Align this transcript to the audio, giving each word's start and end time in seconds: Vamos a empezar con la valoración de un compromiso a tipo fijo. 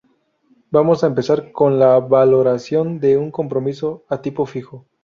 Vamos 0.71 1.03
a 1.03 1.05
empezar 1.05 1.51
con 1.51 1.77
la 1.77 1.99
valoración 1.99 2.99
de 2.99 3.17
un 3.19 3.29
compromiso 3.29 4.03
a 4.09 4.19
tipo 4.19 4.47
fijo. 4.47 4.87